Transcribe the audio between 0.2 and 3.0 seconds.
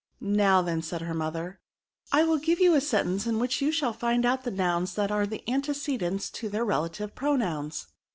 "Now then,'* said her mother," I will give you a